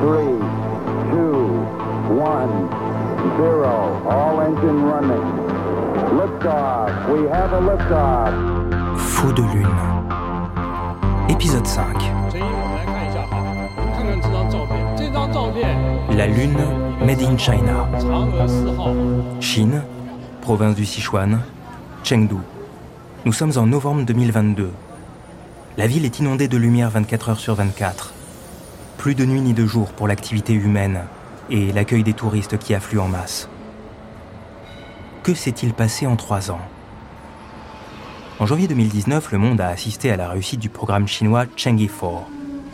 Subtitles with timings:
[0.00, 0.38] three,
[1.10, 1.42] two,
[2.14, 2.52] one,
[3.36, 3.74] zero.
[4.06, 5.26] All engine running.
[6.18, 6.90] Liftoff.
[7.12, 8.32] We have a liftoff.
[8.96, 9.66] Faux de lune.
[11.28, 11.96] Épisode 5.
[16.16, 16.58] La Lune,
[17.04, 17.86] Made in China.
[19.40, 19.82] Chine,
[20.40, 21.40] province du Sichuan,
[22.02, 22.36] Chengdu.
[23.24, 24.70] Nous sommes en novembre 2022.
[25.76, 28.14] La ville est inondée de lumière 24 heures sur 24.
[28.98, 31.04] Plus de nuit ni de jour pour l'activité humaine
[31.50, 33.48] et l'accueil des touristes qui affluent en masse.
[35.22, 36.60] Que s'est-il passé en trois ans?
[38.40, 42.26] En janvier 2019, le monde a assisté à la réussite du programme chinois Chang'e 4,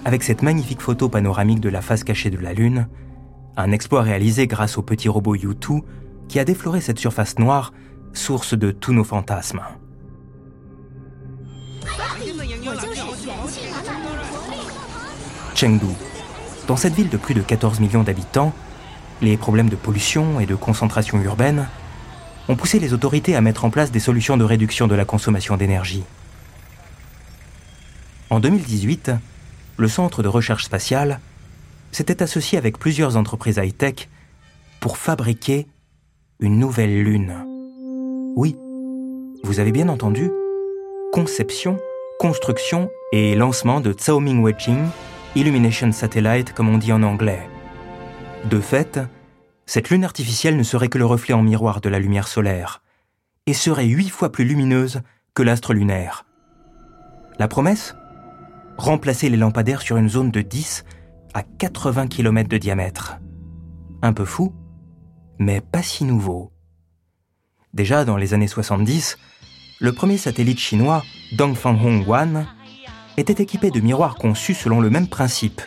[0.06, 2.88] avec cette magnifique photo panoramique de la face cachée de la Lune,
[3.58, 5.82] un exploit réalisé grâce au petit robot U2
[6.28, 7.74] qui a défloré cette surface noire,
[8.14, 9.62] source de tous nos fantasmes.
[15.54, 15.86] Chengdu.
[16.66, 18.52] Dans cette ville de plus de 14 millions d'habitants,
[19.20, 21.68] les problèmes de pollution et de concentration urbaine
[22.48, 25.56] ont poussé les autorités à mettre en place des solutions de réduction de la consommation
[25.56, 26.04] d'énergie.
[28.30, 29.12] En 2018,
[29.76, 31.20] le Centre de recherche spatiale
[31.92, 34.08] s'était associé avec plusieurs entreprises high-tech
[34.80, 35.66] pour fabriquer
[36.40, 37.44] une nouvelle lune.
[38.36, 38.56] Oui,
[39.44, 40.30] vous avez bien entendu,
[41.12, 41.78] conception,
[42.18, 44.86] construction et lancement de Zhaoming Weijing
[45.36, 47.48] Illumination Satellite comme on dit en anglais.
[48.48, 49.00] De fait,
[49.66, 52.82] cette lune artificielle ne serait que le reflet en miroir de la lumière solaire
[53.46, 55.02] et serait huit fois plus lumineuse
[55.34, 56.24] que l'astre lunaire.
[57.40, 57.96] La promesse?
[58.76, 60.84] Remplacer les lampadaires sur une zone de 10
[61.34, 63.18] à 80 km de diamètre.
[64.02, 64.54] Un peu fou,
[65.40, 66.52] mais pas si nouveau.
[67.72, 69.18] Déjà dans les années 70,
[69.80, 72.46] le premier satellite chinois, Dongfang One,
[73.16, 75.62] était équipé de miroirs conçus selon le même principe,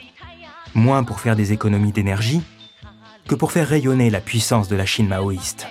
[0.76, 2.42] moins pour faire des économies d'énergie
[3.28, 5.68] que pour faire rayonner la puissance de la Chine maoïste.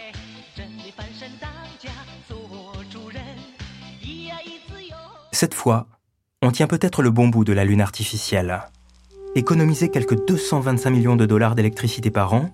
[5.32, 5.86] Cette fois,
[6.42, 8.62] on tient peut-être le bon bout de la Lune artificielle.
[9.34, 12.50] Économiser quelques 225 millions de dollars d'électricité par an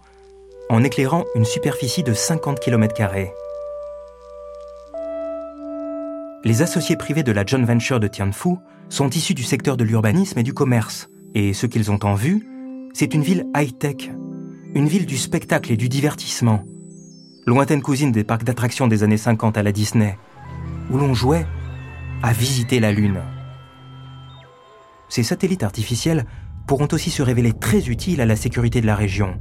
[0.68, 2.94] en éclairant une superficie de 50 km.
[6.44, 8.56] Les associés privés de la joint venture de Tianfu
[8.88, 11.08] sont issus du secteur de l'urbanisme et du commerce.
[11.36, 12.48] Et ce qu'ils ont en vue,
[12.92, 14.10] c'est une ville high-tech,
[14.74, 16.64] une ville du spectacle et du divertissement,
[17.46, 20.18] lointaine cousine des parcs d'attractions des années 50 à la Disney,
[20.90, 21.46] où l'on jouait
[22.24, 23.20] à visiter la Lune.
[25.08, 26.26] Ces satellites artificiels
[26.66, 29.38] pourront aussi se révéler très utiles à la sécurité de la région.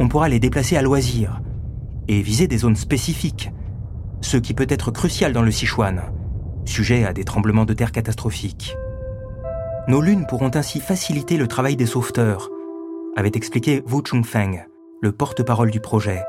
[0.00, 1.40] On pourra les déplacer à loisir
[2.08, 3.52] et viser des zones spécifiques,
[4.20, 6.02] ce qui peut être crucial dans le Sichuan,
[6.64, 8.76] sujet à des tremblements de terre catastrophiques.
[9.88, 12.50] Nos lunes pourront ainsi faciliter le travail des sauveteurs,
[13.16, 14.64] avait expliqué Wu Chungfeng,
[15.00, 16.22] le porte-parole du projet.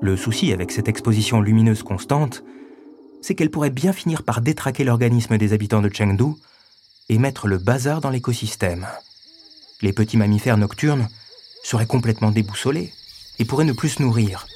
[0.00, 2.44] Le souci avec cette exposition lumineuse constante,
[3.20, 6.34] c'est qu'elle pourrait bien finir par détraquer l'organisme des habitants de Chengdu
[7.08, 8.86] et mettre le bazar dans l'écosystème.
[9.80, 11.08] Les petits mammifères nocturnes
[11.62, 12.92] seraient complètement déboussolés
[13.42, 14.46] et pourraient ne plus se nourrir.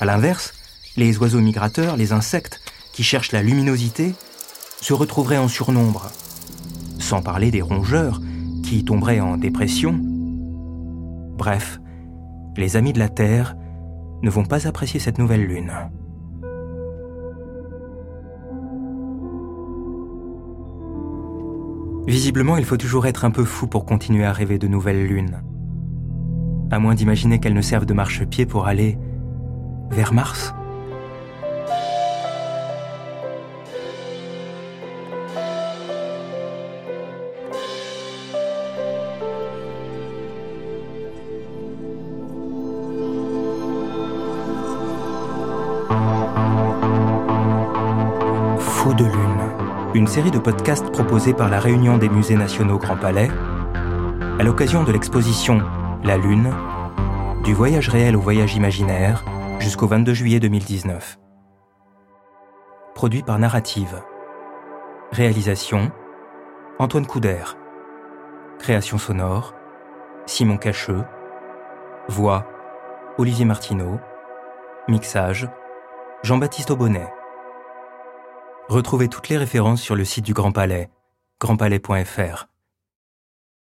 [0.00, 0.52] A l'inverse,
[0.96, 2.60] les oiseaux migrateurs, les insectes
[2.92, 4.16] qui cherchent la luminosité,
[4.80, 6.10] se retrouveraient en surnombre.
[6.98, 8.20] Sans parler des rongeurs
[8.64, 10.00] qui tomberaient en dépression.
[11.38, 11.78] Bref,
[12.56, 13.54] les amis de la Terre
[14.24, 15.72] ne vont pas apprécier cette nouvelle lune.
[22.08, 25.44] Visiblement, il faut toujours être un peu fou pour continuer à rêver de nouvelles lunes.
[26.72, 28.96] À moins d'imaginer qu'elles ne servent de marchepied pour aller
[29.90, 30.54] vers Mars.
[48.58, 49.12] Faux de Lune,
[49.94, 53.28] une série de podcasts proposés par la Réunion des musées nationaux Grand Palais,
[54.38, 55.60] à l'occasion de l'exposition
[56.04, 56.50] La Lune,
[57.44, 59.24] du voyage réel au voyage imaginaire,
[59.60, 61.18] jusqu'au 22 juillet 2019.
[62.94, 64.02] Produit par Narrative.
[65.10, 65.90] Réalisation
[66.78, 67.42] Antoine Couder.
[68.58, 69.54] Création sonore
[70.26, 71.04] Simon Cacheux.
[72.08, 72.46] Voix
[73.16, 73.98] Olivier Martineau.
[74.88, 75.48] Mixage
[76.22, 77.10] Jean-Baptiste Aubonnet.
[78.68, 80.90] Retrouvez toutes les références sur le site du Grand Palais,
[81.40, 82.49] grandpalais.fr.